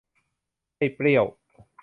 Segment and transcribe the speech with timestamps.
[0.77, 1.25] ไอ้เปรี้ยว